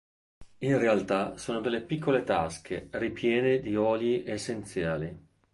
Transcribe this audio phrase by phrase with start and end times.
[0.57, 5.15] In realtà sono delle piccole tasche ripiene di olii essenziali.